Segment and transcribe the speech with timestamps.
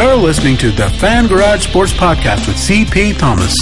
[0.00, 3.54] You're listening to the Fan Garage Sports Podcast with CP Thomas.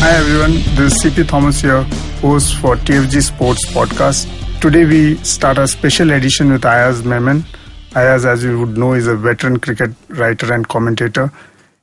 [0.00, 1.84] Hi everyone, this is CP Thomas here,
[2.20, 4.26] host for TFG Sports Podcast.
[4.60, 7.44] Today we start a special edition with Ayaz Memon.
[7.94, 11.30] Ayaz, as you would know, is a veteran cricket writer and commentator.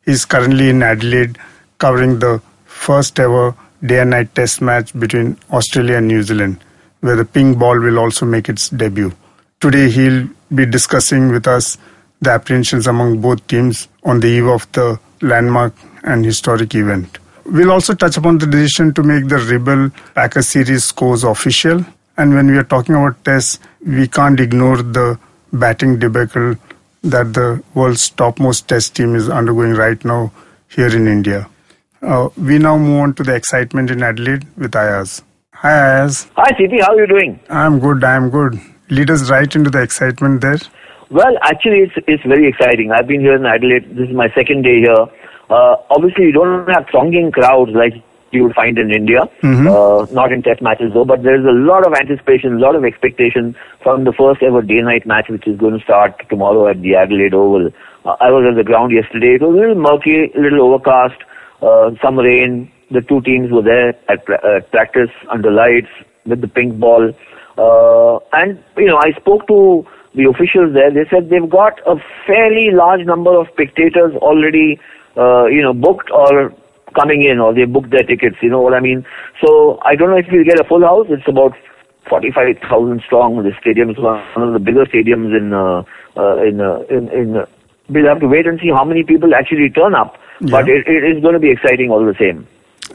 [0.04, 1.38] He's currently in Adelaide
[1.78, 6.64] covering the first ever day and night test match between Australia and New Zealand,
[7.02, 9.12] where the pink ball will also make its debut.
[9.60, 11.78] Today he'll be discussing with us
[12.22, 15.74] the apprehensions among both teams on the eve of the landmark
[16.04, 17.18] and historic event.
[17.46, 21.84] We'll also touch upon the decision to make the Rebel Packer series scores official.
[22.18, 25.20] And when we are talking about tests, we can't ignore the
[25.52, 26.56] batting debacle
[27.04, 30.32] that the world's topmost test team is undergoing right now
[30.70, 31.50] here in India.
[32.02, 35.22] Uh, we now move on to the excitement in Adelaide with Ayaz.
[35.54, 36.28] Hi Ayaz.
[36.36, 37.40] Hi CP, how are you doing?
[37.50, 38.60] I'm good, I'm good.
[38.90, 40.58] Lead us right into the excitement there.
[41.12, 42.92] Well, actually, it's it's very exciting.
[42.92, 43.96] I've been here in Adelaide.
[43.96, 45.06] This is my second day here.
[45.50, 47.94] Uh, obviously, you don't have thronging crowds like
[48.32, 49.68] you would find in India, Mhm.
[49.70, 52.86] uh, not in test matches though, but there's a lot of anticipation, a lot of
[52.86, 56.96] expectation from the first ever day-night match which is going to start tomorrow at the
[56.96, 57.68] Adelaide Oval.
[58.06, 59.36] Uh, I was at the ground yesterday.
[59.36, 61.20] It was a little murky, a little overcast,
[61.62, 62.72] uh, some rain.
[62.92, 65.90] The two teams were there at pra- uh, practice under lights
[66.26, 67.14] with the pink ball.
[67.58, 70.92] Uh, and, you know, I spoke to the officials there.
[70.92, 71.96] They said they've got a
[72.28, 74.80] fairly large number of spectators already,
[75.18, 76.54] uh, you know, booked or
[77.00, 79.06] coming in or they booked their tickets, you know what I mean?
[79.44, 81.08] So I don't know if we'll get a full house.
[81.10, 81.54] It's about
[82.10, 83.42] 45,000 strong.
[83.44, 85.84] The stadium is one of the bigger stadiums in, uh,
[86.18, 87.46] uh, in, uh, in, in, uh,
[87.90, 90.18] we'll have to wait and see how many people actually turn up.
[90.50, 92.48] But it, it is going to be exciting all the same.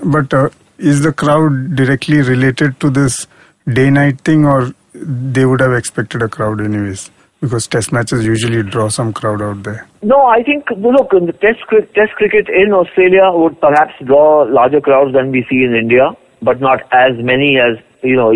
[0.05, 3.27] But uh, is the crowd directly related to this
[3.73, 7.11] day night thing, or they would have expected a crowd anyways?
[7.41, 9.87] Because test matches usually draw some crowd out there.
[10.03, 11.61] No, I think look, the test
[11.95, 16.11] test cricket in Australia would perhaps draw larger crowds than we see in India,
[16.43, 18.33] but not as many as you know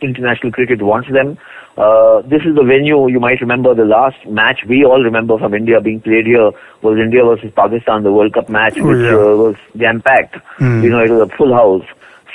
[0.00, 1.38] international cricket wants them.
[1.76, 3.08] Uh, this is the venue.
[3.08, 6.50] You might remember the last match we all remember from India being played here
[6.82, 9.14] was India versus Pakistan, the World Cup match, Oh, which yeah.
[9.16, 10.36] uh, was jam packed.
[10.58, 10.82] Hmm.
[10.84, 11.84] You know, it was a full house.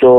[0.00, 0.10] So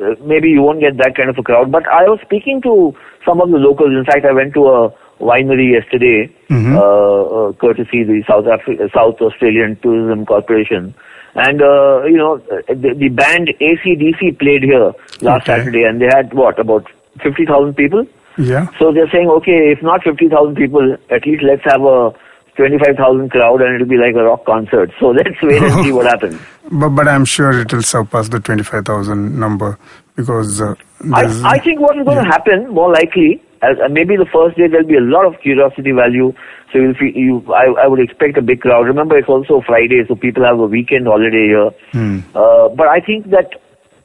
[0.00, 1.70] uh, maybe you won't get that kind of a crowd.
[1.70, 2.94] But I was speaking to
[3.24, 3.90] some of the locals.
[3.92, 4.90] In fact, I went to a
[5.20, 6.74] winery yesterday, Mhm.
[6.76, 10.94] uh, uh, courtesy the South Afri- South Australian Tourism Corporation.
[11.34, 15.58] And uh, you know, the, the band ACDC played here last Okay.
[15.58, 16.86] Saturday, and they had what about
[17.22, 18.06] fifty thousand people.
[18.38, 18.66] Yeah.
[18.78, 22.12] So they're saying, okay, if not fifty thousand people, at least let's have a
[22.56, 24.90] twenty-five thousand crowd, and it'll be like a rock concert.
[25.00, 26.40] So let's wait and see what happens.
[26.70, 29.78] But but I'm sure it will surpass the twenty five thousand number
[30.16, 30.74] because uh,
[31.12, 32.30] I, I think what is going to Yeah.
[32.30, 35.92] happen, more likely, as, uh, maybe the first day there'll be a lot of curiosity
[35.92, 36.32] value.
[36.72, 38.82] So you'll feel, you, I, I would expect a big crowd.
[38.86, 41.70] Remember, it's also Friday, so people have a weekend holiday here.
[41.92, 42.20] Hmm.
[42.34, 43.50] Uh, but I think that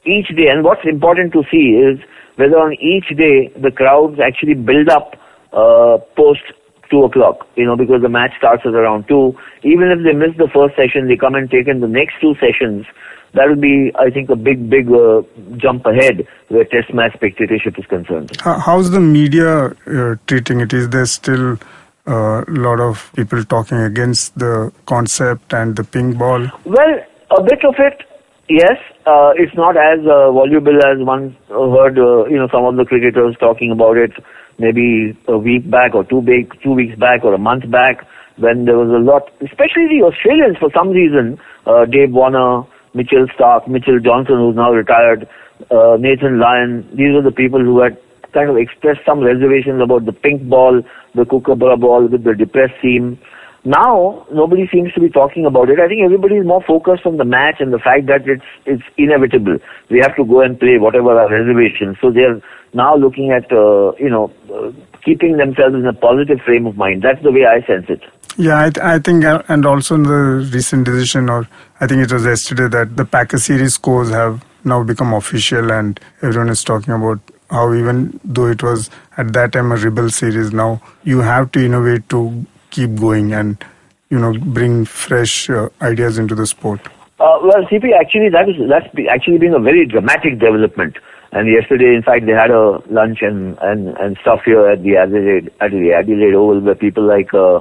[0.04, 2.00] each day, and what's important to see is
[2.36, 5.16] whether on each day the crowds actually build up
[5.52, 6.42] uh, post
[6.90, 7.46] two o'clock.
[7.56, 9.36] You know, because the match starts at around two.
[9.62, 12.34] Even if they miss the first session, they come and take in the next two
[12.34, 12.86] sessions.
[13.34, 15.22] That will be, I think, a big, big uh,
[15.56, 18.30] jump ahead where Test match spectatorship is concerned.
[18.40, 20.72] How's the media uh, treating it?
[20.72, 21.58] Is there still
[22.06, 26.46] a lot of people talking against the concept and the pink ball?
[26.64, 27.00] Well,
[27.36, 28.02] a bit of it,
[28.48, 28.78] yes.
[29.06, 32.84] Uh, it's not as uh, voluble as one heard, uh, you know, some of the
[32.84, 34.12] cricketers talking about it
[34.58, 38.06] maybe a week back or two, big, two weeks back or a month back
[38.36, 42.64] when there was a lot, especially the Australians for some reason, uh, Dave Warner,
[42.94, 45.28] Mitchell Starc, Mitchell Johnson, who's now retired,
[45.70, 47.96] uh, Nathan Lyon, these were the people who had
[48.32, 50.82] kind of expressed some reservations about the pink ball,
[51.14, 53.18] the kookaburra ball with the depressed seam.
[53.66, 55.80] Now nobody seems to be talking about it.
[55.80, 58.84] I think everybody is more focused on the match and the fact that it's it's
[58.96, 59.58] inevitable.
[59.90, 61.96] We have to go and play whatever our reservations.
[62.00, 62.40] So they're
[62.74, 64.70] now looking at uh, you know uh,
[65.04, 67.02] keeping themselves in a positive frame of mind.
[67.02, 68.02] That's the way I sense it.
[68.38, 71.48] Yeah, I, th- I think, uh, and also in the recent decision, or
[71.80, 75.98] I think it was yesterday, that the Packer series scores have now become official, and
[76.22, 77.18] everyone is talking about
[77.50, 81.64] how even though it was at that time a rebel series, now you have to
[81.64, 83.64] innovate to keep going and
[84.10, 86.80] you know bring fresh uh, ideas into the sport.
[87.18, 90.98] Uh, well, CP, actually, that is that's actually been a very dramatic development.
[91.32, 94.96] And yesterday, in fact, they had a lunch and, and, and stuff here at the
[94.96, 97.60] Adelaide at the Adelaide Oval, where people like uh,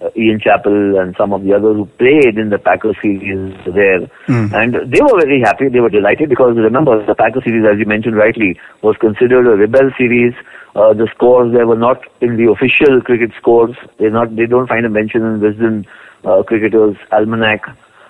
[0.00, 4.00] uh, Ian Chappell and some of the others who played in the Packer series there.
[4.28, 4.52] Mm.
[4.52, 7.86] And they were very happy, they were delighted because remember, the Packer series, as you
[7.86, 10.34] mentioned rightly, was considered a rebel series.
[10.74, 13.74] Uh, the scores there were not in the official cricket scores.
[13.98, 15.86] They not they don't find a mention in Wisden
[16.24, 17.66] uh, cricketers almanac.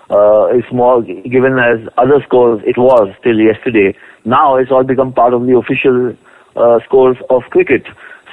[0.09, 2.61] Uh, it's more given as other scores.
[2.65, 3.97] It was till yesterday.
[4.25, 6.15] Now it's all become part of the official
[6.57, 7.83] uh, scores of cricket.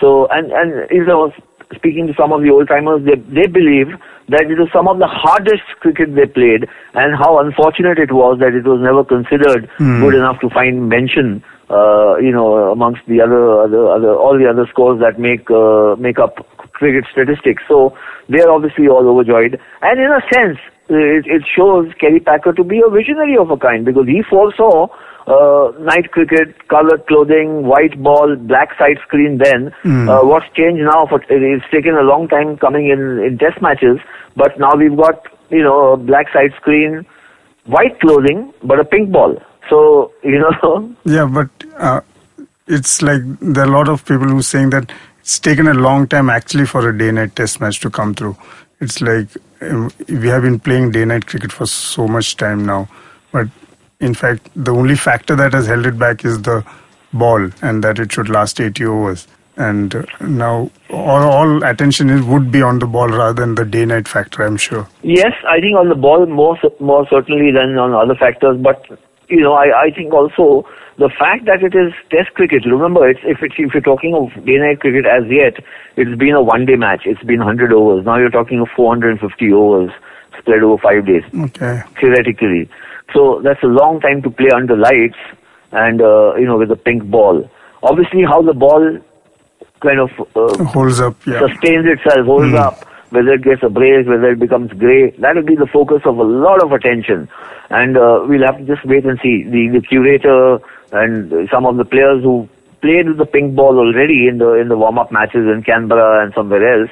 [0.01, 1.33] So and and you know
[1.77, 3.89] speaking to some of the old timers, they they believe
[4.29, 8.39] that it was some of the hardest cricket they played, and how unfortunate it was
[8.41, 10.01] that it was never considered Hmm.
[10.01, 11.43] good enough to find mention.
[11.71, 15.97] Uh, you know, amongst the other, other, other, all the other scores that make uh,
[15.97, 17.63] make up cricket statistics.
[17.67, 17.97] So
[18.29, 20.59] they are obviously all overjoyed, and in a sense,
[20.91, 24.89] it, it shows Kerry Packer to be a visionary of a kind because he foresaw
[25.27, 29.39] uh, night cricket, colored clothing, white ball, black side screen.
[29.39, 30.09] Then Mm.
[30.09, 31.07] uh, what's changed now?
[31.07, 33.99] For it's taken a long time coming in in test matches,
[34.37, 37.07] but now we've got you know a black side screen,
[37.67, 39.37] white clothing, but a pink ball.
[39.71, 41.49] So you know, Yeah, but
[41.79, 42.01] uh,
[42.67, 45.75] it's like there are a lot of people who are saying that it's taken a
[45.75, 48.37] long time actually for a day-night test match to come through.
[48.81, 49.29] It's like
[49.63, 52.89] um, we have been playing day-night cricket for so much time now,
[53.33, 53.49] but
[54.01, 56.65] in fact, the only factor that has held it back is the
[57.13, 59.27] ball and that it should last 80 overs.
[59.57, 63.65] And uh, now all, all attention is, would be on the ball rather than the
[63.65, 64.89] day-night factor, I'm sure.
[65.03, 68.59] Yes, I think on the ball more more certainly than on other factors.
[68.61, 68.85] But
[69.29, 70.69] you know, I, I think also
[70.99, 72.65] the fact that it is Test cricket.
[72.67, 75.55] Remember, it's, if it's, if you're talking of day-night cricket as yet,
[75.97, 77.03] it's been a one-day match.
[77.05, 78.05] It's been 100 overs.
[78.05, 79.91] Now you're talking of 450 overs
[80.39, 81.81] spread over five days Okay.
[82.01, 82.69] theoretically.
[83.15, 85.17] So that's a long time to play under lights
[85.73, 87.49] and uh, you know with a pink ball.
[87.83, 88.99] Obviously, how the ball
[89.81, 91.41] kind of uh, Holds up, yeah.
[91.41, 92.57] sustains itself, holds Hmm.
[92.57, 96.03] up, whether it gets a break, whether it becomes grey, that will be the focus
[96.05, 97.29] of a lot of attention.
[97.71, 99.45] And uh, we'll have to just wait and see.
[99.45, 100.59] The, the curator
[100.93, 102.49] and some of the players who
[102.81, 106.33] played with the pink ball already in the in the warm-up matches in Canberra and
[106.35, 106.91] somewhere else,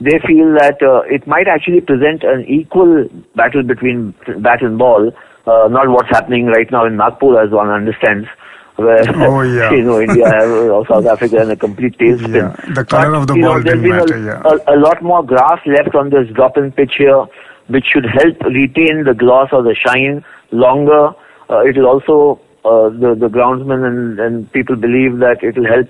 [0.00, 5.12] they feel that uh, it might actually present an equal battle between bat and ball,
[5.46, 8.28] uh, not what's happening right now in Nagpur as one understands.
[8.76, 9.70] Where Oh, yeah.
[9.76, 12.34] you know India or South Africa in a complete tailspin.
[12.34, 14.58] Yeah, the colour But, of the know, ball there's didn't matter, a, yeah.
[14.66, 17.24] a, a lot more grass left on this drop-in pitch here,
[17.68, 21.10] which should help retain the gloss or the shine longer.
[21.48, 25.66] Uh, it will also, uh, the, the groundsmen and, and people believe that it will
[25.66, 25.88] help,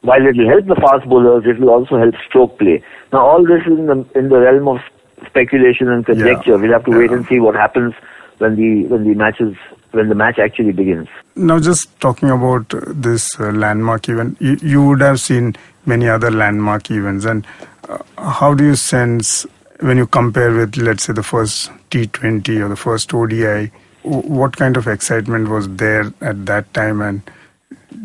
[0.00, 2.82] while it will help the fast bowlers, it will also help stroke play.
[3.12, 4.78] Now all this is in the, in the realm of
[5.26, 6.56] speculation and conjecture.
[6.56, 7.92] We'll have to wait and see what happens
[8.38, 9.56] when the, when the matches,
[9.92, 11.08] when the match actually begins.
[11.36, 15.56] Now, just talking about this uh, landmark event, you, you would have seen
[15.86, 17.24] many other landmark events.
[17.24, 17.46] And
[17.88, 19.46] uh, how do you sense
[19.80, 23.70] when you compare with, let's say, the first T20 or the first ODI?
[24.02, 27.00] What kind of excitement was there at that time?
[27.00, 27.22] And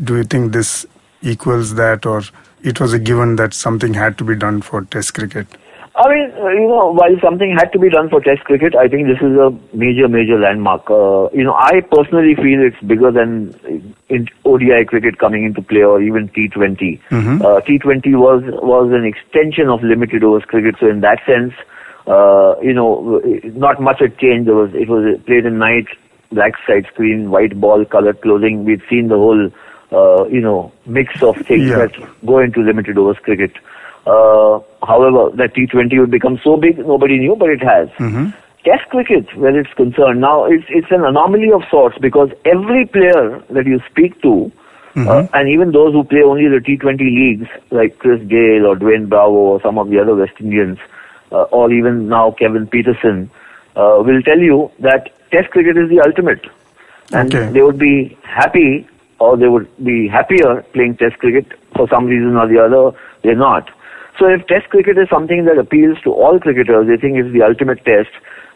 [0.03, 0.85] do you think this
[1.21, 2.21] equals that, or
[2.61, 5.47] it was a given that something had to be done for Test cricket?
[5.95, 8.87] I mean, uh, you know, while something had to be done for Test cricket, I
[8.87, 10.89] think this is a major, major landmark.
[10.89, 13.53] Uh, you know, I personally feel it's bigger than
[14.09, 16.99] in ODI cricket coming into play or even T20.
[17.11, 17.41] Mhm.
[17.41, 21.53] Uh, T20 was was an extension of limited overs cricket, so in that sense,
[22.07, 23.21] uh, you know,
[23.53, 24.47] not much had changed.
[24.47, 25.85] There was it was played in night,
[26.31, 28.65] black side screen, white ball, colored clothing.
[28.65, 29.51] We'd seen the whole,
[29.91, 31.85] uh, you know, mix of things Yeah.
[31.85, 31.93] that
[32.25, 33.51] go into limited overs cricket.
[34.05, 37.87] Uh, however, that T20 would become so big, nobody knew, but it has.
[37.99, 38.33] Mhm.
[38.65, 43.41] Test cricket, where it's concerned, now it's it's an anomaly of sorts because every player
[43.49, 44.51] that you speak to,
[44.97, 49.07] uh, and even those who play only the T20 leagues, like Chris Gayle or Dwayne
[49.09, 50.77] Bravo or some of the other West Indians,
[51.31, 53.29] uh, or even now Kevin Pietersen,
[53.75, 56.45] uh, will tell you that Test cricket is the ultimate,
[57.11, 57.51] and Okay.
[57.51, 58.87] they would be happy
[59.19, 61.45] or they would be happier playing Test cricket
[61.75, 62.91] for some reason or the other.
[63.23, 63.69] They're not.
[64.19, 67.41] So if Test cricket is something that appeals to all cricketers, they think it's the
[67.41, 68.09] ultimate test,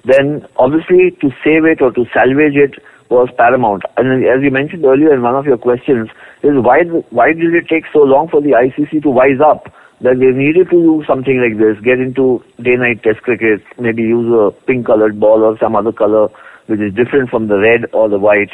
[0.05, 2.75] then obviously to save it or to salvage it
[3.09, 3.83] was paramount.
[3.95, 6.09] And as you mentioned earlier in one of your questions,
[6.43, 10.19] is why why did it take so long for the ICC to wise up that
[10.19, 14.51] they needed to do something like this, get into day-night Test cricket, maybe use a
[14.67, 16.29] pink-colored ball or some other color
[16.67, 18.51] which is different from the red or the white,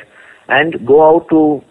[0.48, 1.62] and go out to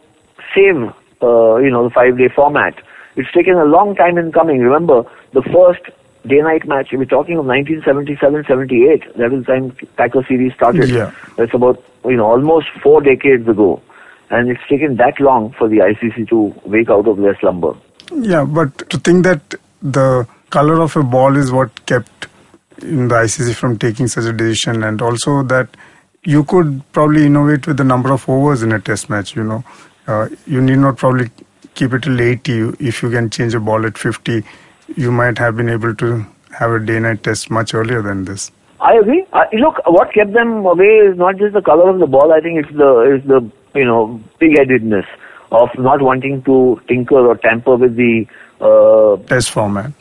[0.54, 0.76] save
[1.22, 2.74] uh, you know the five-day format.
[3.16, 4.61] It's taken a long time in coming.
[4.61, 5.83] Remember, the first
[6.26, 9.16] day-night match, we're talking of 1977-78.
[9.16, 10.88] That was the time Packer series started.
[10.88, 11.12] Yeah.
[11.37, 13.83] That's about, you know, almost four decades ago.
[14.31, 17.75] And it's taken that long for the ICC to wake out of their slumber.
[18.14, 22.28] Yeah, but to think that the color of a ball is what kept
[22.81, 25.69] in the ICC from taking such a decision, and also that
[26.25, 29.37] you could probably innovate with the number of overs in a test match.
[29.37, 29.64] You know,
[30.07, 31.31] uh, you need not probably
[31.74, 32.74] keep it till 80.
[32.80, 34.44] If you can change a ball at 50,
[34.96, 36.26] you might have been able to
[36.58, 38.50] have a day-night test much earlier than this.
[38.80, 39.24] I agree.
[39.52, 42.32] Look, what kept them away is not just the color of the ball.
[42.32, 43.48] I think it's the it's the
[43.78, 45.06] you know big-headedness
[45.52, 48.26] of not wanting to tinker or tamper with the
[48.60, 49.92] uh, test format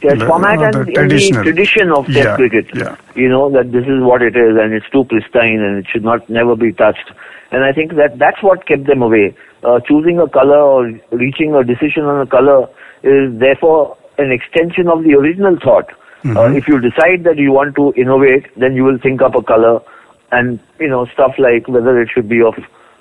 [0.00, 2.66] test the, format and, the, and the tradition of test yeah, cricket.
[2.74, 2.96] Yeah.
[3.14, 6.04] You know that this is what it is, and it's too pristine, and it should
[6.04, 7.10] not never be touched.
[7.50, 9.34] And I think that that's what kept them away.
[9.64, 12.68] Uh, choosing a color or reaching a decision on a color
[13.02, 15.88] is therefore an extension of the original thought.
[16.22, 16.36] Mm-hmm.
[16.36, 19.42] Uh, if you decide that you want to innovate, then you will think up a
[19.42, 19.80] color,
[20.30, 22.54] and you know stuff like whether it should be of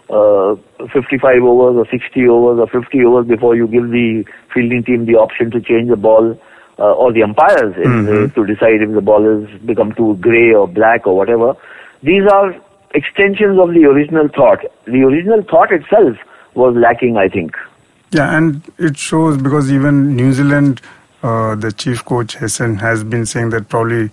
[0.09, 0.55] uh,
[0.93, 4.23] 55 overs or 60 overs or 50 overs before you give the
[4.53, 6.39] fielding team the option to change the ball
[6.79, 8.33] uh, or the umpires mm-hmm.
[8.33, 11.53] to decide if the ball has become too grey or black or whatever.
[12.03, 12.55] These are
[12.93, 14.59] extensions of the original thought.
[14.85, 16.17] The original thought itself
[16.57, 17.55] was lacking, I think.
[18.11, 20.81] Yeah, and it shows because even New Zealand,
[21.23, 24.09] uh, the chief coach Hesson has been saying that probably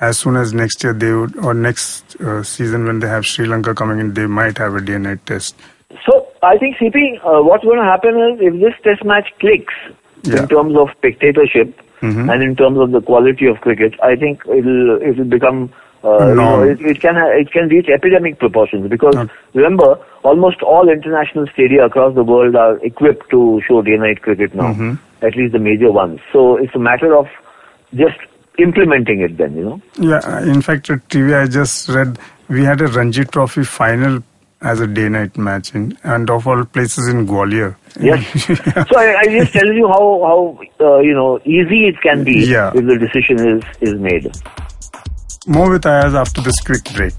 [0.00, 3.46] as soon as next year they would, or next uh, season when they have Sri
[3.46, 5.54] Lanka coming in, they might have a DNA test.
[6.06, 9.74] So I think CP, uh, what's going to happen is if this test match clicks
[10.24, 10.42] yeah.
[10.42, 12.28] in terms of spectatorship, mm-hmm.
[12.28, 15.72] and in terms of the quality of cricket, I think it'll it'll become
[16.04, 19.28] uh, you know, it, it, can it can reach epidemic proportions because no.
[19.54, 24.72] remember almost all international stadia across the world are equipped to show day-night cricket now,
[24.72, 25.24] mm-hmm.
[25.24, 26.20] at least the major ones.
[26.32, 27.26] So it's a matter of
[27.94, 28.18] just
[28.58, 29.82] implementing it then, you know.
[29.96, 32.18] Yeah, in fact, at TV I just read
[32.48, 34.22] we had a Ranji Trophy final
[34.60, 37.76] as a day-night match in, and of all places in Gwalior.
[38.00, 38.44] Yes.
[38.46, 42.44] so I, I, just tell you how how uh, you know easy it can be
[42.46, 42.70] yeah.
[42.74, 44.30] if the decision is is made.
[45.46, 47.14] More with Ayaz after this quick break.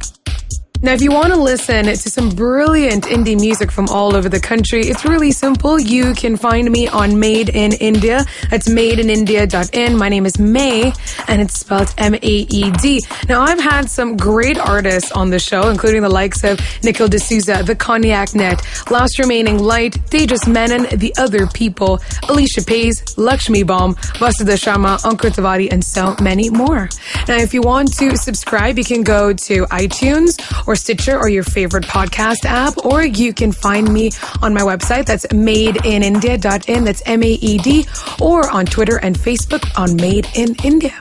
[0.83, 4.41] Now, if you want to listen to some brilliant indie music from all over the
[4.41, 5.79] country, it's really simple.
[5.79, 8.25] You can find me on Maed in India.
[8.49, 9.97] That's maedinindia.in.
[9.97, 10.91] My name is May,
[11.29, 12.99] and it's spelled M-A-E-D.
[13.29, 17.63] Now, I've had some great artists on the show, including the likes of Nikhil D'Souza,
[17.63, 18.61] The Cognac Net,
[18.91, 25.31] Last Remaining Light, Tejas Menon, The Other People, Alicia Pays, Lakshmi Bomb, Vasudha Sharma, Ankur
[25.31, 26.89] Tiwari, and so many more.
[27.29, 30.37] Now, if you want to subscribe, you can go to iTunes
[30.67, 34.09] or or Stitcher or your favorite podcast app, or you can find me
[34.41, 35.05] on my website.
[35.05, 36.83] That's maedinindia.in.
[36.83, 37.85] That's M-A-E-D,
[38.19, 40.95] or on Twitter and Facebook on Maed in India.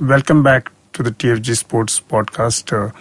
[0.00, 2.72] Welcome back to the TFG Sports podcast.
[2.72, 2.92] Uh,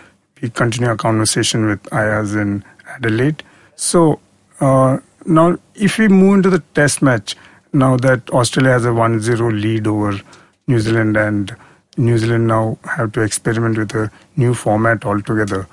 [0.41, 3.41] we continue our conversation with Ayaz in Adelaide.
[3.75, 4.19] So
[4.59, 7.35] uh, now, if we move into the test match,
[7.73, 10.19] now that Australia has a 1-0 lead over
[10.67, 11.55] New Zealand and
[11.97, 15.67] New Zealand now have to experiment with a new format altogether.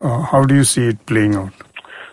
[0.00, 1.52] Uh, how do you see it playing out?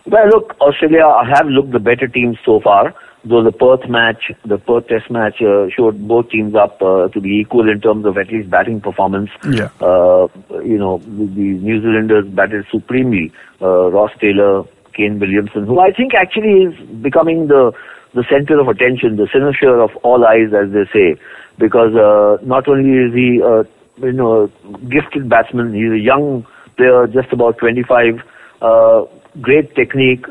[0.06, 2.94] Well, look, Australia have looked the better team so far.
[3.26, 7.20] Though the Perth match, the Perth Test match, uh, showed both teams up uh, to
[7.22, 9.30] be equal in terms of at least batting performance.
[9.50, 9.70] Yeah.
[9.80, 10.28] Uh,
[10.62, 13.32] you know, the, the New Zealanders batted supremely.
[13.62, 17.72] Uh, Ross Taylor, Kane Williamson, who I think actually is becoming the
[18.12, 21.20] the center of attention, the cynosure of all eyes, as they say
[21.58, 23.64] because uh, not only is he uh,
[24.04, 24.50] you know
[24.90, 26.46] gifted batsman, he's a young
[26.76, 28.20] player, just about 25,
[28.62, 29.02] uh,
[29.40, 30.26] great technique,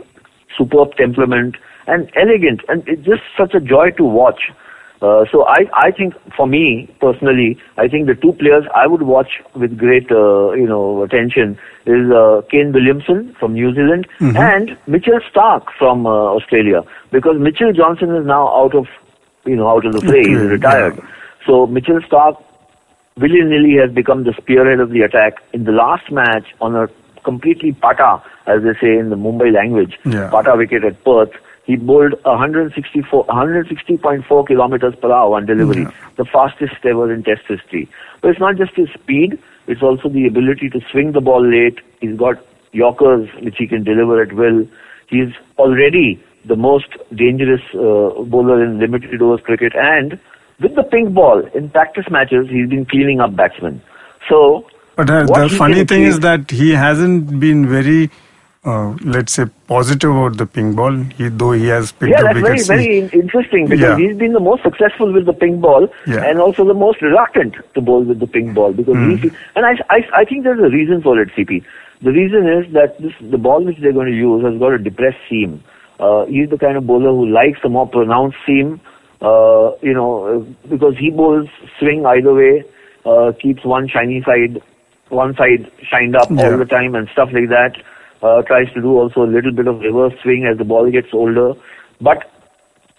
[0.57, 1.55] superb temperament,
[1.87, 4.51] and elegant, and it's just such a joy to watch.
[5.03, 9.01] Uh, so I, I think for me personally, I think the two players I would
[9.01, 14.37] watch with great, uh, you know, attention is uh, Kane Williamson from New Zealand mm-hmm.
[14.37, 18.87] and Mitchell Starc from uh, Australia because Mitchell Johnson is now out of
[19.45, 20.23] you know, out of the fray.
[20.23, 20.95] He's retired.
[20.97, 21.07] Yeah.
[21.45, 22.41] So Mitchell Starc
[23.17, 25.43] willy-nilly has become the spearhead of the attack.
[25.53, 26.87] In the last match, on a
[27.23, 30.29] completely pata, as they say in the Mumbai language, yeah.
[30.29, 31.31] pata wicket at Perth,
[31.65, 35.91] he bowled 164, 160.4 kilometers per hour on delivery, yeah.
[36.17, 37.89] the fastest ever in Test history.
[38.21, 41.79] But it's not just his speed; it's also the ability to swing the ball late.
[42.01, 44.67] He's got Yorkers which he can deliver at will.
[45.07, 49.73] He's already the most dangerous uh, bowler in limited overs cricket.
[49.75, 50.19] And
[50.59, 53.81] with the pink ball in practice matches, he's been cleaning up batsmen.
[54.29, 58.09] So, but uh, the funny thing is that he hasn't been very.
[58.65, 62.41] Uh, let's say positive about the pink ball, he, though he has picked up yeah,
[62.41, 63.97] that's very, very interesting because yeah.
[63.97, 66.23] he's been the most successful with the pink ball yeah.
[66.23, 69.19] and also the most reluctant to bowl with the pink ball because mm.
[69.19, 71.61] he, and I, I, I think there's a reason for it, CP.
[72.03, 74.77] The reason is that this, the ball which they're going to use has got a
[74.77, 75.61] depressed seam.
[76.03, 78.79] Uh, he's the kind of bowler who likes a more pronounced seam,
[79.31, 81.47] Uh, you know, because he bowls
[81.79, 82.55] swing either way,
[83.11, 84.57] uh, keeps one shiny side,
[85.19, 86.41] one side shined up Yeah.
[86.43, 87.77] all the time and stuff like that.
[88.21, 91.13] Uh, tries to do also a little bit of reverse swing as the ball gets
[91.13, 91.47] older.
[92.09, 92.25] But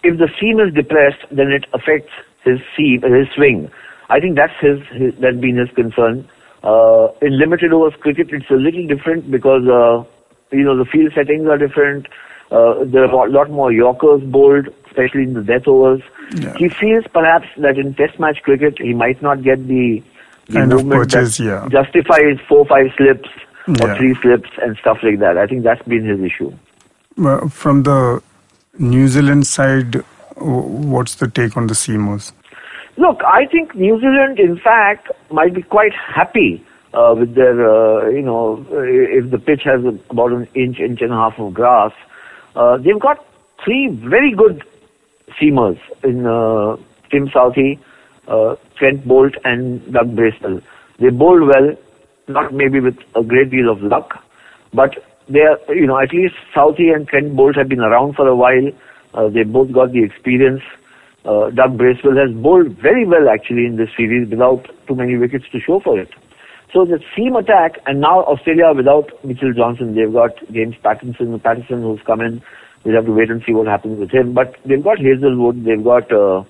[0.03, 2.11] if the seam is depressed, then it affects
[2.43, 3.69] his seam, his swing.
[4.09, 6.27] I think that's his, his that's been his concern.
[6.63, 10.03] Uh, in limited overs cricket, it's a little different because uh,
[10.51, 12.07] you know the field settings are different.
[12.51, 16.01] Uh, there are a lot more Yorkers bowled, especially in the death overs.
[16.35, 16.53] Yeah.
[16.57, 20.03] He feels perhaps that in Test match cricket he might not get the,
[20.47, 21.67] the Kind of movement purchase, that yeah.
[21.69, 23.29] justifies four five slips
[23.67, 23.97] or Yeah.
[23.97, 25.37] three slips and stuff like that.
[25.37, 26.51] I think that's been his issue.
[27.17, 28.21] Uh, from the
[28.77, 30.03] New Zealand side,
[30.35, 32.31] what's the take on the seamers?
[32.97, 38.09] Look, I think New Zealand, in fact, might be quite happy uh, with their, uh,
[38.09, 41.91] you know, if the pitch has about an inch, inch and a half of grass.
[42.55, 43.25] Uh, they've got
[43.63, 44.63] three very good
[45.39, 46.77] seamers in uh,
[47.11, 47.79] Tim Southee,
[48.27, 50.61] uh, Trent Boult, and Doug Bracewell.
[50.99, 51.75] They bowled well,
[52.27, 54.23] not maybe with a great deal of luck,
[54.73, 54.95] but
[55.27, 58.35] they are, you know, at least Southee and Trent Boult have been around for a
[58.35, 58.71] while.
[59.13, 60.61] Uh, they both got the experience.
[61.25, 65.45] Uh, Doug Bracewell has bowled very well actually in this series without too many wickets
[65.51, 66.09] to show for it.
[66.75, 71.81] So the seam attack, and now Australia without Mitchell Johnson, they've got James Pattinson, Patterson
[71.81, 72.41] who's come in.
[72.83, 74.33] We'll have to wait and see what happens with him.
[74.33, 76.43] But they've got Hazlewood, they've got uh,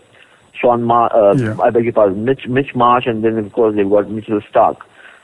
[0.59, 1.55] Sean Mar, uh, Yeah.
[1.61, 4.77] I beg your pardon, Mitch, Mitch Marsh, and then of course they've got Mitchell Starc.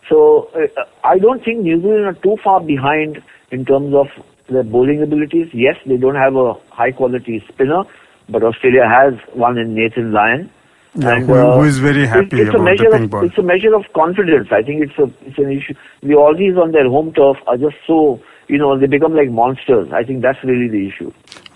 [0.08, 4.06] So uh, I don't think New Zealand are too far behind in terms of
[4.52, 5.48] their bowling abilities.
[5.52, 7.86] Yes, they don't have a high quality spinner,
[8.30, 10.52] but Australia has one in Nathan Lyon.
[10.96, 13.24] Yeah, who- who is very it- happy it's a about the measure of, ball.
[13.26, 14.52] It's a measure of confidence.
[14.52, 15.74] I think it's a it's an issue.
[16.04, 18.20] The Aussies on their home turf are just so
[18.50, 19.90] you know they become like monsters.
[19.94, 21.12] I think that's really the issue.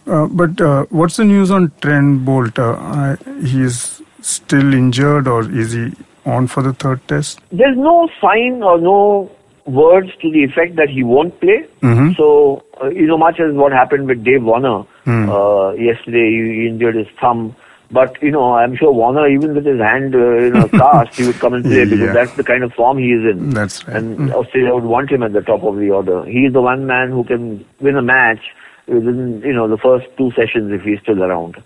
[0.08, 2.58] Uh, but uh, what's the news on Trent Boult?
[2.60, 5.92] Uh, he's still injured, or is he
[6.26, 7.40] on for the third test?
[7.52, 9.30] There's no sign or no
[9.66, 11.66] words to the effect that he won't play.
[11.82, 12.16] Mhm.
[12.16, 16.96] So, uh, you know, much as what happened with Dave Warner uh, yesterday, he injured
[16.96, 17.56] his thumb.
[17.92, 21.28] But, you know, I'm sure Warner, even with his hand uh, in a cast, he
[21.28, 23.52] would come and play because that's the kind of form he is in.
[23.52, 23.98] That's right.
[23.98, 26.26] And Australia would want him at the top of the order.
[26.26, 28.42] He is the one man who can win a match
[28.88, 31.62] within, you know, the first two sessions if he's still around.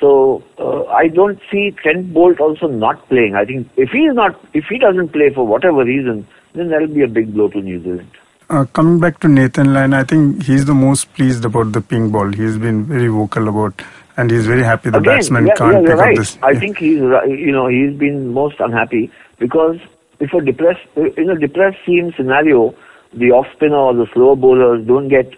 [0.00, 3.34] So uh, I don't see Trent Boult also not playing.
[3.34, 6.88] I think if he is not, if he doesn't play for whatever reason, then that'll
[6.88, 8.10] be a big blow to New Zealand.
[8.48, 12.10] Uh, coming back to Nathan Lyon, I think he's the most pleased about the pink
[12.10, 12.32] ball.
[12.32, 13.80] He's been very vocal about,
[14.16, 16.10] and he's very happy the Again, batsman yeah, can't yeah, pick right.
[16.12, 16.38] up this.
[16.42, 19.76] I think he's, ri- you know, he's been most unhappy because
[20.20, 22.74] if a depressed, in a depressed seam scenario,
[23.12, 25.32] the off spinner or the slow bowlers don't get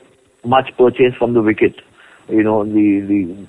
[0.45, 1.75] much purchase from the wicket.
[2.29, 3.47] You know, the the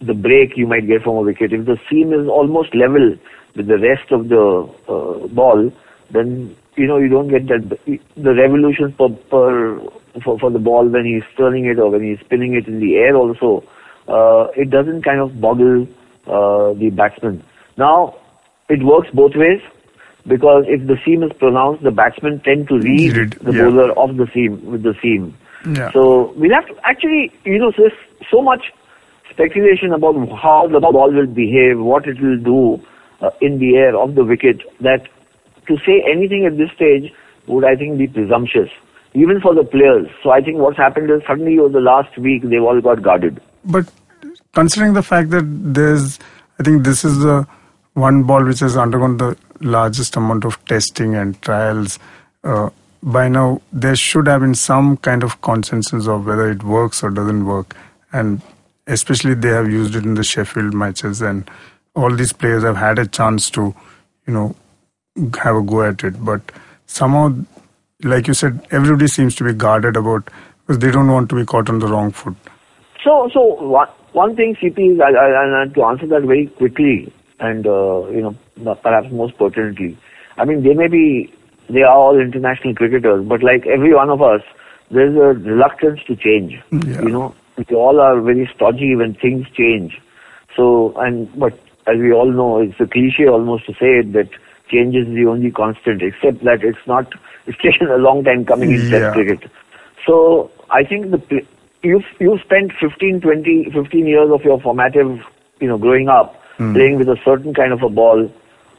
[0.00, 1.52] the break you might get from a wicket.
[1.52, 3.16] If the seam is almost level
[3.54, 5.72] with the rest of the uh, ball,
[6.10, 7.78] then you know you don't get that
[8.16, 9.80] the revolutions per, per
[10.24, 12.96] for, for the ball when he's turning it or when he's spinning it in the
[12.96, 13.64] air also.
[14.12, 15.86] Uh, it doesn't kind of boggle
[16.26, 17.42] uh, the batsman.
[17.76, 18.16] Now
[18.68, 19.60] it works both ways
[20.26, 23.62] because if the seam is pronounced, the batsmen tend to read Read, the yeah.
[23.62, 25.36] bowler off the seam with the seam.
[25.66, 25.90] Yeah.
[25.92, 27.92] So we'll have to actually, you know, there's
[28.30, 28.72] so much
[29.30, 32.86] speculation about how the ball will behave, what it will do
[33.20, 35.08] uh, in the air of the wicket, that
[35.68, 37.12] to say anything at this stage
[37.46, 38.70] would, I think, be presumptuous,
[39.14, 40.08] even for the players.
[40.22, 43.40] So I think what's happened is suddenly over the last week they've all got guarded.
[43.64, 43.90] But
[44.52, 46.18] considering the fact that there's,
[46.58, 47.46] I think this is the
[47.94, 51.98] one ball which has undergone the largest amount of testing and trials.
[52.44, 52.70] Uh,
[53.02, 57.10] by now, there should have been some kind of consensus of whether it works or
[57.10, 57.76] doesn't work.
[58.12, 58.40] And
[58.86, 61.50] especially they have used it in the Sheffield matches, and
[61.94, 63.74] all these players have had a chance to,
[64.26, 64.54] you know,
[65.42, 66.24] have a go at it.
[66.24, 66.40] But
[66.86, 67.34] somehow,
[68.02, 70.28] like you said, everybody seems to be guarded about
[70.66, 72.36] because they don't want to be caught on the wrong foot.
[73.04, 77.12] So, so one, one thing, CP, is, I, I, and to answer that very quickly,
[77.40, 79.96] and uh, you know, perhaps most pertinently,
[80.36, 81.32] I mean, they may be,
[81.68, 84.42] they are all international cricketers, but like every one of us,
[84.90, 86.60] there's a reluctance to change.
[86.70, 87.02] Yeah.
[87.02, 90.00] You know, we all are very stodgy when things change.
[90.56, 91.54] So, and but
[91.86, 94.28] as we all know, it's a cliche almost to say it that
[94.70, 97.12] change is the only constant, except that it's not.
[97.46, 99.00] It's taken a long time coming in Yeah.
[99.00, 99.50] Test cricket.
[100.06, 101.46] So I think the
[101.82, 105.20] you've you've spent 15, 20, 15 years of your formative,
[105.60, 108.30] you know, growing up playing with a certain kind of a ball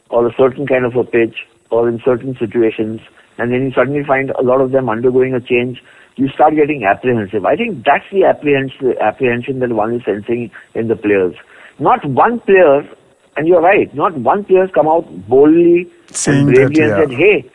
[0.08, 1.36] or a certain kind of a pitch
[1.70, 3.00] or in certain situations,
[3.36, 5.82] and then you suddenly find a lot of them undergoing a change.
[6.16, 7.44] You start getting apprehensive.
[7.44, 11.34] I think that's the apprehension, apprehension that one is sensing in the players.
[11.78, 12.88] not one player,
[13.36, 17.12] and you're right, not one player has come out boldly Saying and bravely that, and
[17.12, 17.18] yeah.
[17.18, 17.50] said, hey,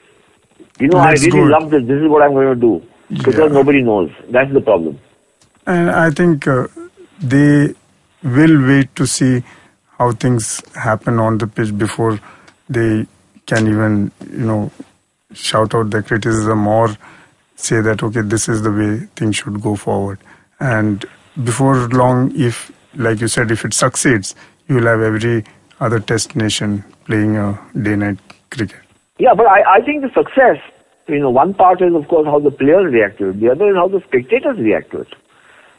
[0.79, 1.57] you know, Let's I really go.
[1.57, 1.83] love this.
[1.87, 2.83] This is what I'm going to do.
[3.09, 3.47] Because Yeah.
[3.47, 4.11] nobody knows.
[4.29, 4.99] That's the problem.
[5.69, 6.67] And I think uh,
[7.21, 7.75] they
[8.23, 9.43] will wait to see
[9.99, 12.19] how things happen on the pitch before
[12.67, 13.05] they
[13.45, 14.71] can even, you know,
[15.31, 16.97] shout out their criticism or
[17.55, 20.17] say that, okay, this is the way things should go forward.
[20.59, 21.05] And
[21.43, 24.33] before long, if, like you said, if it succeeds,
[24.67, 25.43] you will have every
[25.79, 28.17] other test nation playing a day night
[28.49, 28.79] cricket.
[29.19, 30.57] Yeah, but I, I think the success,
[31.07, 33.39] you know, one part is, of course, how the players react to it.
[33.39, 35.13] The other is how the spectators react to it.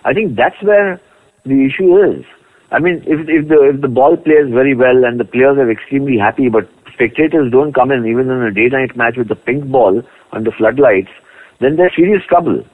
[0.05, 1.01] I think that's where
[1.45, 2.25] the issue is.
[2.73, 5.71] I mean, if, if the if the ball plays very well and the players are
[5.71, 9.67] extremely happy, but spectators don't come in, even in a day-night match with the pink
[9.67, 11.11] ball under floodlights,
[11.61, 12.65] then there's serious trouble.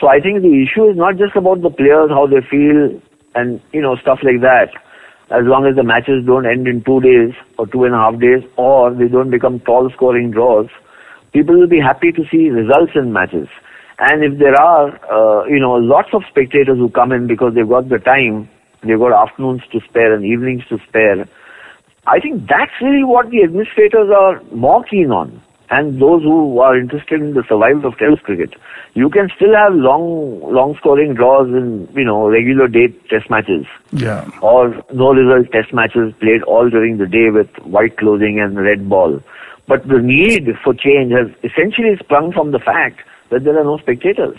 [0.00, 3.00] So I think the issue is not just about the players, how they feel,
[3.34, 4.74] and you know stuff like that.
[5.30, 8.20] As long as the matches don't end in two days or two and a half
[8.20, 10.68] days, or they don't become tall-scoring draws,
[11.32, 13.48] people will be happy to see results in matches.
[13.98, 17.68] And if there are, uh, you know, lots of spectators who come in because they've
[17.68, 18.48] got the time,
[18.82, 21.26] they've got afternoons to spare and evenings to spare,
[22.06, 25.40] I think that's really what the administrators are more keen on.
[25.70, 28.54] And those who are interested in the survival of Test cricket.
[28.92, 33.64] You can still have long, long scoring draws in, you know, regular day test matches
[33.90, 34.28] Yeah.
[34.42, 38.88] or no result test matches played all during the day with white clothing and red
[38.88, 39.20] ball.
[39.66, 43.00] But the need for change has essentially sprung from the fact
[43.34, 44.38] that there are no spectators.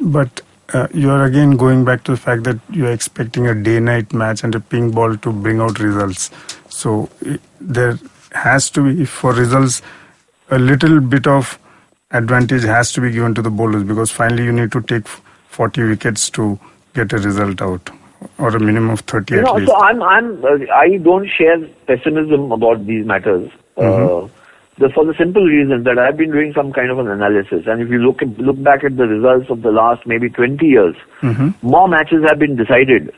[0.00, 0.40] But
[0.72, 4.44] uh, you're again going back to the fact that you're expecting a day night match
[4.44, 6.30] and a pink ball to bring out results.
[6.68, 7.08] So
[7.60, 7.98] there
[8.32, 9.82] has to be, for results,
[10.50, 11.58] a little bit of
[12.12, 15.82] advantage has to be given to the bowlers because finally you need to take 40
[15.84, 16.58] wickets to
[16.94, 17.90] get a result out
[18.38, 19.70] or a minimum of 30 You at know, least.
[19.70, 23.50] so I'm, I'm, uh, I don't share pessimism about these matters.
[23.76, 24.30] Uh, the,
[24.88, 27.90] for the simple reason that I've been doing some kind of an analysis, and if
[27.90, 30.96] you look at, look back at the results of the last maybe 20 years,
[31.62, 33.12] more matches have been decided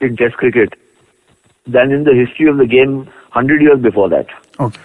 [0.00, 0.74] in Test cricket
[1.66, 4.26] than in the history of the game 100 years before that.
[4.60, 4.80] Okay.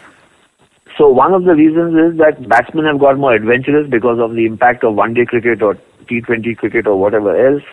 [0.97, 4.45] So one of the reasons is that batsmen have got more adventurous because of the
[4.45, 5.75] impact of one-day cricket or
[6.06, 7.63] T20 cricket or whatever else.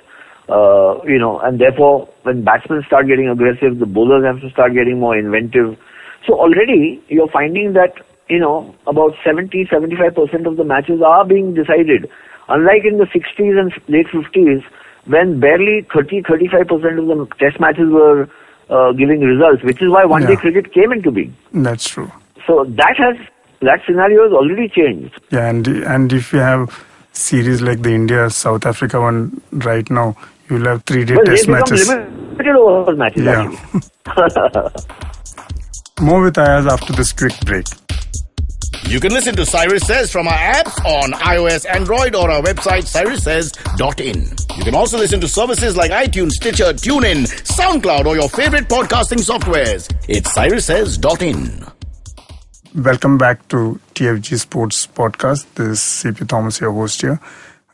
[0.49, 4.75] Uh, you know, and therefore, when batsmen start getting aggressive, the bowlers have to start
[4.75, 5.79] getting more inventive.
[6.27, 7.95] So already you're finding that
[8.31, 12.09] you know about 70, 75 percent of the matches are being decided.
[12.49, 14.65] Unlike in the 60s and late 50s,
[15.07, 18.29] when barely 30, 35 percent of the test matches were
[18.71, 20.37] uh, giving results, which is why one-day Yeah.
[20.41, 21.35] cricket came into being.
[21.53, 22.11] That's true.
[22.47, 23.17] So that has
[23.61, 25.21] that scenario has already changed.
[25.31, 30.17] Yeah, and and if you have series like the India South Africa one right now,
[30.49, 31.89] you'll have three day Well, test matches.
[31.89, 33.51] limited over matches Yeah.
[36.01, 37.67] More with Ayaz after this quick break.
[38.87, 42.85] You can listen to Cyrus Says from our apps on iOS, Android, or our website,
[42.91, 44.57] cyrussays.in.
[44.57, 49.19] You can also listen to services like iTunes, Stitcher, TuneIn, SoundCloud, or your favorite podcasting
[49.19, 49.95] softwares.
[50.09, 51.67] It's cyrussays.in.
[52.83, 55.47] Welcome back to TFG Sports Podcast.
[55.55, 57.21] This is CP Thomas, your host here.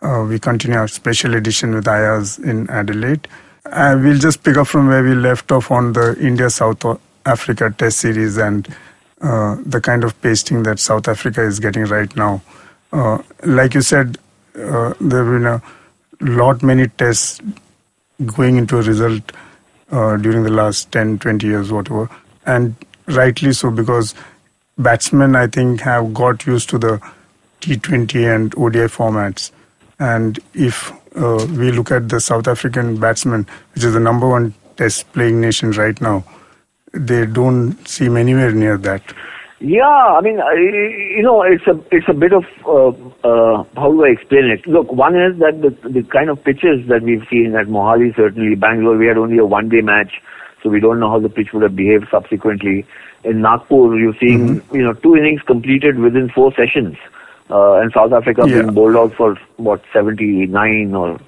[0.03, 3.27] Uh, we continue our special edition with Ayaz in Adelaide.
[3.65, 6.85] Uh, we'll just pick up from where we left off on the India South
[7.25, 8.69] Africa Test Series and
[9.21, 12.43] uh, the kind of pasting that South Africa is getting right now.
[12.93, 14.19] Uh, like you said,
[14.55, 15.63] uh, there have been a
[16.21, 17.41] lot many tests
[18.25, 19.33] going into a result
[19.91, 22.09] uh, during the last 10, 20 years, whatever.
[22.45, 22.75] And
[23.07, 24.15] rightly so, because
[24.79, 27.01] batsmen, I think, have got used to the
[27.61, 29.51] T20 and ODI formats.
[29.99, 34.55] And if uh, we look at the South African batsmen, which is the number one
[34.77, 36.25] test playing nation right now,
[36.99, 39.03] they don't seem anywhere near that.
[39.59, 42.89] Yeah, I mean, you know, it's a it's a bit of uh,
[43.27, 44.67] uh, how do I explain it?
[44.67, 48.55] Look, one is that the the kind of pitches that we've seen at Mohali, certainly
[48.55, 50.21] Bangalore, we had only a one day match,
[50.63, 52.85] so we don't know how the pitch would have behaved subsequently.
[53.25, 56.97] In Nagpur, you're seeing you know two innings completed within four sessions,
[57.51, 58.61] uh, and South Africa Yeah.
[58.61, 61.19] being bowled out for what 79 or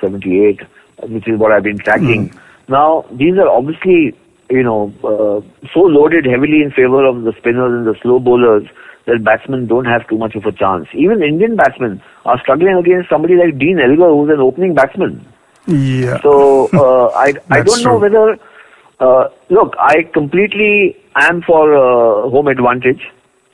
[0.00, 0.60] 78,
[1.08, 2.32] which is what I've been tracking.
[2.68, 4.14] Now, these are obviously
[4.52, 5.40] you know, uh,
[5.72, 8.64] so loaded heavily in favor of the spinners and the slow bowlers
[9.06, 10.86] that batsmen don't have too much of a chance.
[10.94, 15.26] Even Indian batsmen are struggling against somebody like Dean Elgar, who's an opening batsman.
[15.66, 16.20] Yeah.
[16.22, 18.02] So uh, I I don't know true.
[18.06, 18.38] whether
[19.00, 23.02] uh, look I completely am for uh, home advantage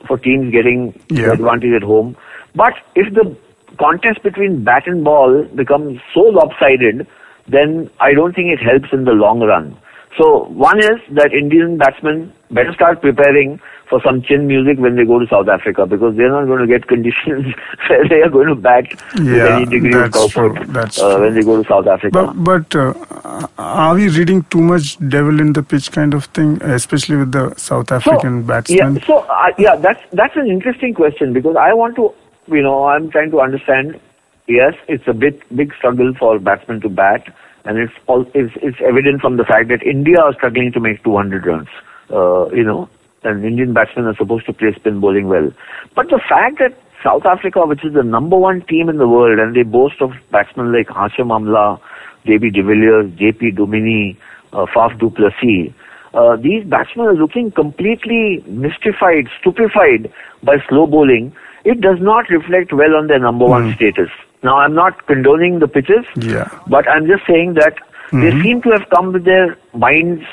[0.07, 1.31] for teams getting the Yeah.
[1.33, 2.15] advantage at home.
[2.55, 3.35] But if the
[3.77, 7.07] contest between bat and ball becomes so lopsided,
[7.47, 9.77] then I don't think it helps in the long run.
[10.17, 15.03] So one is that Indian batsmen better start preparing for some chin music when they
[15.03, 17.53] go to South Africa because they're not going to get conditions
[17.87, 20.57] where they are going to bat with Yeah, any degree of comfort
[20.99, 22.11] uh, when they go to South Africa.
[22.13, 26.61] But but uh, are we reading too much devil in the pitch kind of thing,
[26.61, 28.95] especially with the South African batsmen?
[28.95, 32.13] Yeah, so uh, yeah, that's that's an interesting question because I want to,
[32.47, 33.99] you know, I'm trying to understand.
[34.47, 37.31] Yes, it's a bit big struggle for batsmen to bat,
[37.69, 41.03] and it's all it's, it's evident from the fact that India are struggling to make
[41.03, 41.67] 200 runs.
[42.09, 42.89] Uh, you know,
[43.23, 45.51] and Indian batsmen are supposed to play spin bowling well,
[45.95, 49.37] but the fact that South Africa, which is the number one team in the world,
[49.37, 51.79] and they boast of batsmen like Hashim Amla,
[52.25, 54.17] AB de Villiers, JP Duminy,
[54.51, 55.71] uh, Faf du Plessis,
[56.13, 61.31] uh, these batsmen are looking completely mystified, stupefied by slow bowling.
[61.65, 64.09] It does not reflect well on their number one status.
[64.41, 66.47] Now, I'm not condoning the pitches, Yeah.
[66.67, 67.75] but I'm just saying that
[68.11, 70.23] they seem to have come with their minds,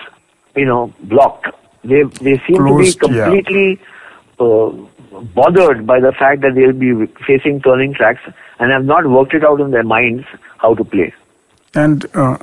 [0.54, 1.48] you know, blocked.
[1.84, 3.24] They they seem Closed, to be yeah.
[3.24, 3.80] completely
[4.40, 4.70] uh,
[5.34, 8.20] bothered by the fact that they'll be facing turning tracks
[8.58, 10.24] and have not worked it out in their minds
[10.58, 11.12] how to play.
[11.74, 12.38] And uh,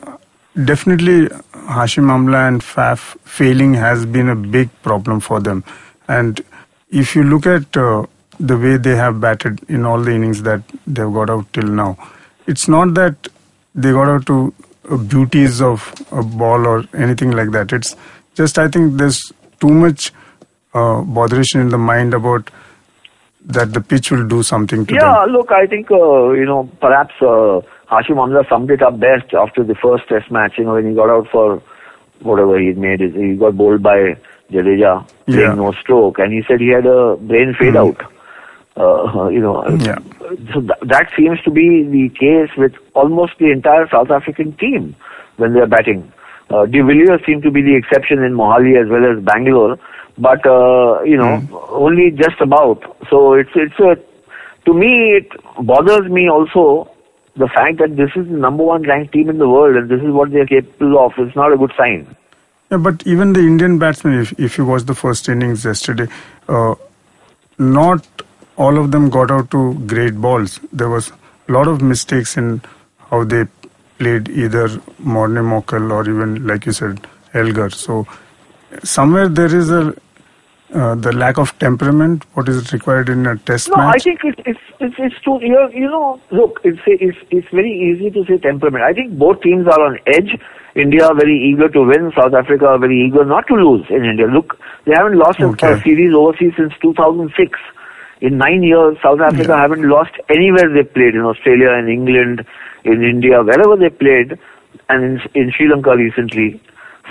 [0.63, 5.63] definitely, Hashim Amla and Faf failing has been a big problem for them.
[6.07, 6.41] And
[6.89, 8.05] if you look at uh,
[8.49, 11.91] the way they have batted in all the innings that they've got out till now,
[12.47, 13.29] it's not that
[13.73, 14.53] they got out to
[14.89, 17.71] uh, beauties of a ball or anything like that.
[17.71, 17.95] It's
[18.35, 19.21] just, I think there's
[19.61, 20.11] too much
[20.73, 22.49] uh, botheration in the mind about
[23.45, 25.01] that the pitch will do something to them.
[25.01, 25.31] Yeah, them.
[25.35, 29.63] look, I think, uh, you know, perhaps uh, Hashim Amla summed it up best after
[29.63, 31.61] the first test match, you know, when he got out for
[32.21, 33.01] whatever he made.
[33.01, 34.15] He got bowled by
[34.51, 35.53] Jadeja, playing Yeah.
[35.55, 38.01] no stroke, and he said he had a brain fade out.
[38.75, 39.99] Uh, you know, Yeah.
[40.51, 44.95] so th- that seems to be the case with almost the entire South African team
[45.37, 46.11] when they're batting.
[46.49, 49.77] Uh, De Villiers seemed to be the exception in Mohali as well as Bangalore,
[50.17, 52.81] but uh, you know only just about.
[53.11, 53.95] So it's it's a
[54.65, 56.89] to me it bothers me also
[57.35, 60.01] the fact that this is the number one ranked team in the world and this
[60.01, 61.13] is what they're capable of.
[61.17, 62.15] It's not a good sign.
[62.71, 66.07] Yeah, but even the Indian batsmen, if, if you watch the first innings yesterday,
[66.47, 66.75] uh,
[67.57, 68.05] not
[68.57, 70.59] all of them got out to great balls.
[70.71, 71.11] There was
[71.47, 72.61] a lot of mistakes in
[73.09, 73.45] how they
[73.99, 77.69] played either Morne Morkel or even, like you said, Elgar.
[77.71, 78.07] So
[78.83, 79.93] somewhere there is a
[80.73, 82.23] uh, the lack of temperament.
[82.33, 85.37] What is required in a test No, I think it's it's it's, it's too.
[85.41, 88.83] You know, you know, look, it's it's it's very easy to say temperament.
[88.83, 90.39] I think both teams are on edge.
[90.75, 92.11] India are very eager to win.
[92.17, 94.25] South Africa are very eager not to lose in India.
[94.25, 97.59] Look, they haven't lost a- a series overseas since 2006.
[98.27, 99.61] In nine years, South Africa Yeah.
[99.61, 102.45] haven't lost anywhere they played in Australia, in England,
[102.85, 104.37] in India, wherever they played,
[104.89, 106.61] and in, in Sri Lanka recently.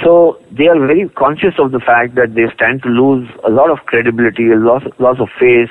[0.03, 3.71] So they are very conscious of the fact that they stand to lose a lot
[3.71, 5.69] of credibility, a loss, loss of face.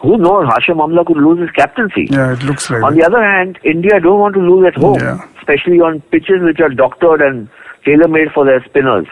[0.00, 0.48] Who knows?
[0.48, 2.08] Hashim Amla could lose his captaincy.
[2.10, 4.98] yeah, it looks like On the other hand, India don't want to lose at home,
[5.00, 5.20] Yeah.
[5.38, 7.48] especially on pitches which are doctored and
[7.84, 9.06] tailor-made for their spinners.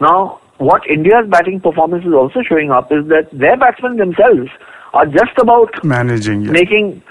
[0.00, 4.50] Now, what India's batting performance is also showing up is that their batsmen themselves
[4.96, 6.42] are just about managing.
[6.42, 6.50] Yeah.
[6.52, 7.02] making,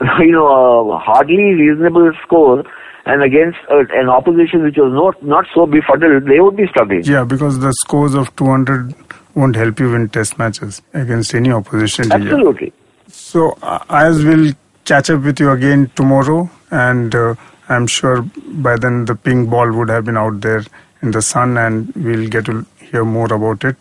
[0.20, 2.64] you know, a hardly reasonable score,
[3.06, 7.04] and against uh, an opposition which was not not so befuddled, they would be struggling.
[7.04, 8.94] Yeah, because the scores of 200
[9.34, 12.10] won't help you win test matches against any opposition.
[12.12, 12.72] Absolutely.
[13.08, 14.52] So, uh, as we'll
[14.84, 17.34] catch up with you again tomorrow, and uh,
[17.68, 18.22] I'm sure
[18.66, 20.62] by then the pink ball would have been out there
[21.02, 23.76] in the sun, and we'll get to hear more about it.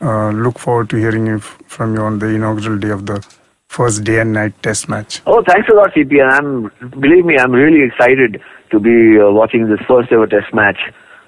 [0.00, 3.20] Uh, look forward to hearing you f- from you on the inaugural day of the
[3.68, 5.20] first day and night test match.
[5.26, 6.20] Oh, thanks a lot, CP.
[6.20, 10.54] And I'm, believe me, I'm really excited to be uh, watching this first ever test
[10.54, 10.78] match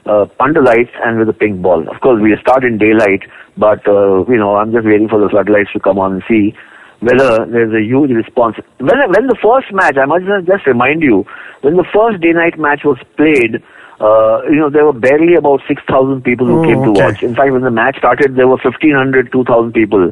[0.06, 1.86] uh, under lights and with a pink ball.
[1.88, 3.22] Of course, we'll start in daylight,
[3.58, 6.54] but, uh, you know, I'm just waiting for the floodlights to come on and see
[7.00, 8.56] whether there's a huge response.
[8.78, 11.26] When, when the first match, I must just remind you,
[11.60, 13.62] when the first day-night match was played,
[14.02, 17.04] uh, you know, there were barely about 6,000 people who Oh, came to okay.
[17.04, 17.22] watch.
[17.22, 20.10] In fact, when the match started, there were 1,500, 2,000 people.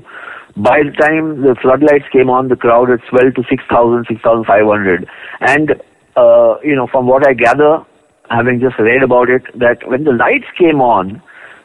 [0.57, 5.09] By the time the floodlights came on, the crowd had swelled to 6,000, 6,500.
[5.41, 5.71] And,
[6.17, 7.85] uh, you know, from what I gather,
[8.31, 11.21] having just read about it, that when the lights came on,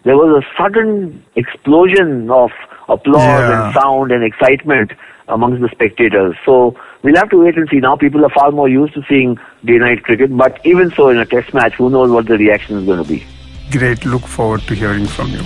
[0.06, 2.52] there was a sudden explosion of
[2.88, 3.66] applause Yeah.
[3.66, 4.94] and sound and excitement
[5.28, 6.36] amongst the spectators.
[6.46, 7.80] So we'll have to wait and see.
[7.80, 11.26] Now people are far more used to seeing day-night cricket, but even so, in a
[11.26, 13.26] test match, who knows what the reaction is going to be.
[13.72, 14.06] Great.
[14.06, 15.42] Look forward to hearing from you.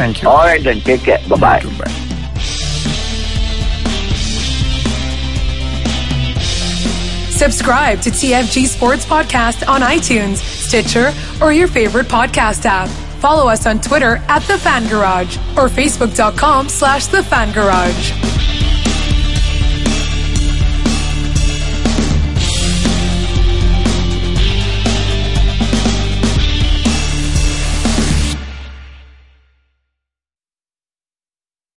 [0.00, 0.28] Thank you.
[0.28, 1.20] All right then, take care.
[1.28, 1.60] Bye-bye.
[1.60, 1.70] You.
[1.78, 1.92] Bye.
[7.30, 12.88] Subscribe to TFG Sports Podcast on iTunes, Stitcher, or your favorite podcast app.
[13.20, 18.35] Follow us on Twitter at The Fan Garage or Facebook.com slash The Fan Garage.